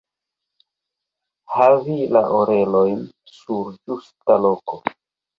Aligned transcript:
Havi 1.55 1.97
la 2.17 2.23
orelojn 2.37 3.03
sur 3.33 3.69
ĝusta 3.75 4.39
loko. 4.47 4.81